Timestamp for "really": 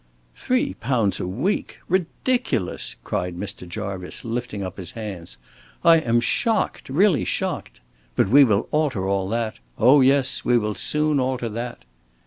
6.89-7.23